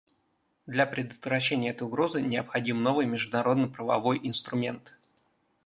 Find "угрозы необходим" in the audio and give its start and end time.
1.83-2.81